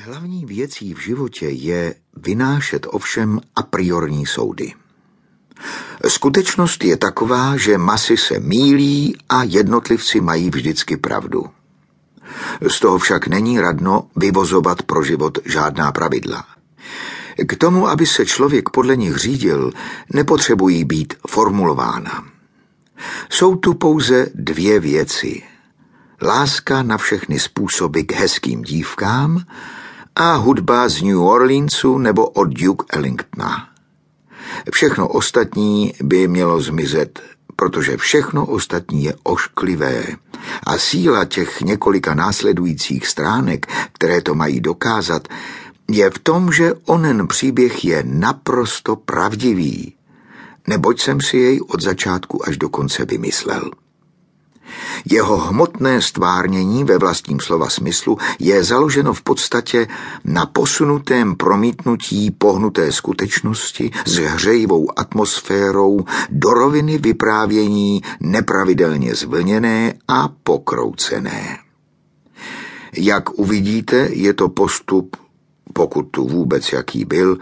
[0.00, 4.72] Hlavní věcí v životě je vynášet ovšem a priorní soudy.
[6.08, 11.44] Skutečnost je taková, že masy se mílí a jednotlivci mají vždycky pravdu.
[12.68, 16.44] Z toho však není radno vyvozovat pro život žádná pravidla.
[17.46, 19.72] K tomu, aby se člověk podle nich řídil,
[20.12, 22.24] nepotřebují být formulována.
[23.30, 25.42] Jsou tu pouze dvě věci.
[26.22, 29.44] Láska na všechny způsoby k hezkým dívkám
[30.18, 33.68] a hudba z New Orleansu nebo od Duke Ellingtona.
[34.72, 37.22] Všechno ostatní by mělo zmizet,
[37.56, 40.04] protože všechno ostatní je ošklivé
[40.66, 45.28] a síla těch několika následujících stránek, které to mají dokázat,
[45.90, 49.94] je v tom, že onen příběh je naprosto pravdivý,
[50.66, 53.70] neboť jsem si jej od začátku až do konce vymyslel.
[55.10, 59.86] Jeho hmotné stvárnění ve vlastním slova smyslu je založeno v podstatě
[60.24, 71.58] na posunutém promítnutí pohnuté skutečnosti s hřejivou atmosférou do roviny vyprávění nepravidelně zvlněné a pokroucené.
[72.96, 75.16] Jak uvidíte, je to postup,
[75.72, 77.38] pokud tu vůbec jaký byl,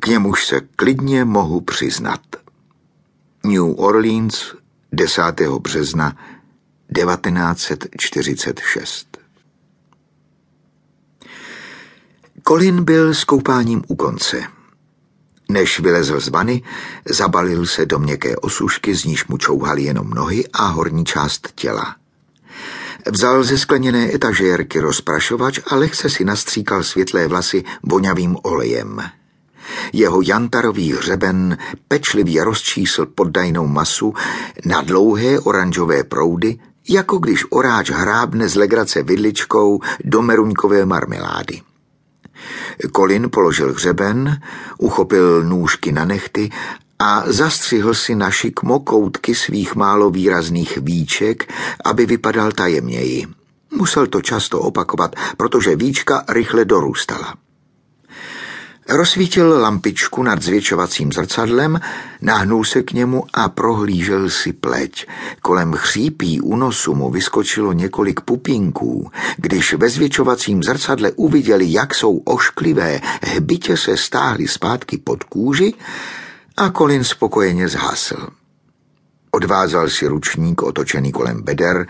[0.00, 2.20] k němuž se klidně mohu přiznat.
[3.44, 4.54] New Orleans
[4.92, 5.22] 10.
[5.60, 6.16] března
[6.94, 9.18] 1946.
[12.48, 14.42] Colin byl s koupáním u konce.
[15.48, 16.62] Než vylezl z vany,
[17.08, 21.96] zabalil se do měkké osušky, z níž mu čouhaly jenom nohy a horní část těla.
[23.12, 29.02] Vzal ze skleněné etažérky rozprašovač a lehce si nastříkal světlé vlasy voňavým olejem.
[29.92, 34.14] Jeho jantarový hřeben pečlivě rozčísl poddajnou masu
[34.64, 41.62] na dlouhé oranžové proudy, jako když oráč hrábne z legrace vidličkou do meruňkové marmelády.
[42.92, 44.40] Kolin položil hřeben,
[44.78, 46.50] uchopil nůžky na nechty
[46.98, 51.52] a zastřihl si na šikmo koutky svých málo výrazných víček,
[51.84, 53.26] aby vypadal tajemněji.
[53.70, 57.45] Musel to často opakovat, protože víčka rychle dorůstala.
[58.88, 61.80] Rozsvítil lampičku nad zvětšovacím zrcadlem,
[62.22, 65.06] nahnul se k němu a prohlížel si pleť.
[65.42, 69.10] Kolem chřípí u nosu mu vyskočilo několik pupinků.
[69.36, 75.74] Když ve zvětšovacím zrcadle uviděli, jak jsou ošklivé, hbitě se stáhly zpátky pod kůži
[76.56, 78.28] a Kolin spokojeně zhasl.
[79.30, 81.86] Odvázal si ručník otočený kolem beder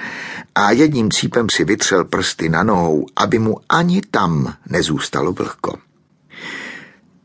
[0.55, 5.86] a jedním cípem si vytřel prsty na nohou, aby mu ani tam nezůstalo vlhko.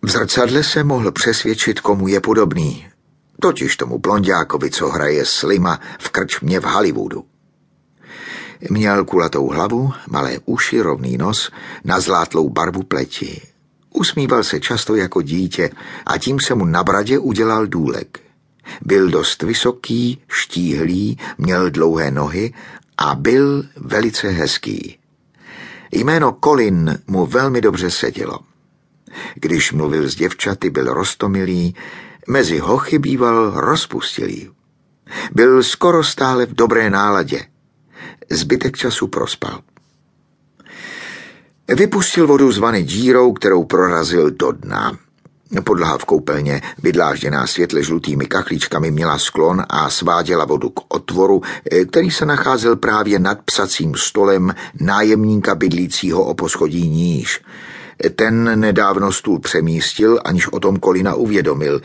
[0.03, 2.88] V zrcadle se mohl přesvědčit, komu je podobný.
[3.41, 7.25] Totiž tomu blondiákovi, co hraje Slima v krčmě v Hollywoodu.
[8.69, 11.51] Měl kulatou hlavu, malé uši, rovný nos,
[11.84, 13.41] na zlátlou barvu pleti.
[13.94, 15.69] Usmíval se často jako dítě
[16.06, 18.19] a tím se mu na bradě udělal důlek.
[18.81, 22.53] Byl dost vysoký, štíhlý, měl dlouhé nohy
[22.97, 24.97] a byl velice hezký.
[25.91, 28.50] Jméno Colin mu velmi dobře sedělo.
[29.35, 31.75] Když mluvil s děvčaty, byl rostomilý,
[32.27, 34.49] mezi hochy býval rozpustilý.
[35.31, 37.45] Byl skoro stále v dobré náladě.
[38.29, 39.61] Zbytek času prospal.
[41.67, 44.97] Vypustil vodu z vany dírou, kterou prorazil do dna.
[45.63, 51.41] Podlaha v koupelně, vydlážděná světle žlutými kachlíčkami, měla sklon a sváděla vodu k otvoru,
[51.89, 57.41] který se nacházel právě nad psacím stolem nájemníka bydlícího o poschodí níž.
[58.16, 61.81] Ten nedávno stůl přemístil, aniž o tom Kolina uvědomil.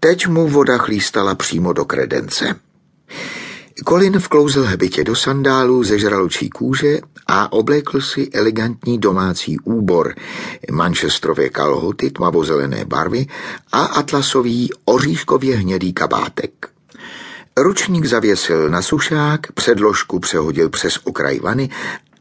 [0.00, 2.54] Teď mu voda chlístala přímo do kredence.
[3.84, 10.14] Kolin vklouzl hbitě do sandálů ze žraločí kůže a oblékl si elegantní domácí úbor,
[10.72, 13.26] manchestrové kalhoty tmavozelené barvy
[13.72, 16.68] a atlasový oříškově hnědý kabátek.
[17.56, 21.70] Ručník zavěsil na sušák, předložku přehodil přes okraj vany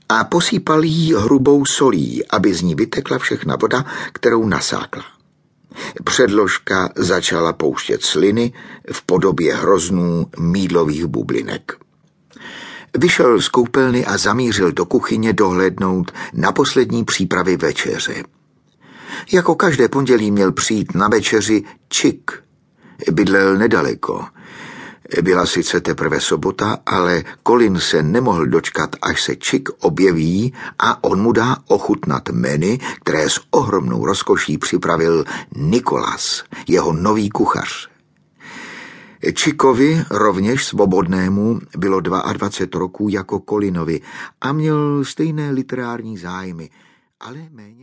[0.09, 5.03] a posypal jí hrubou solí, aby z ní vytekla všechna voda, kterou nasákla.
[6.03, 8.53] Předložka začala pouštět sliny
[8.91, 11.77] v podobě hroznů mídlových bublinek.
[12.97, 18.23] Vyšel z koupelny a zamířil do kuchyně dohlednout na poslední přípravy večeře.
[19.31, 22.31] Jako každé pondělí měl přijít na večeři Čik.
[23.11, 24.25] Bydlel nedaleko,
[25.21, 31.21] byla sice teprve sobota, ale Colin se nemohl dočkat, až se Chick objeví a on
[31.21, 35.25] mu dá ochutnat menu, které s ohromnou rozkoší připravil
[35.55, 37.89] Nikolas, jeho nový kuchař.
[39.33, 44.01] Čikovi, rovněž svobodnému, bylo 22 roků jako Kolinovi
[44.41, 46.69] a měl stejné literární zájmy,
[47.19, 47.75] ale méně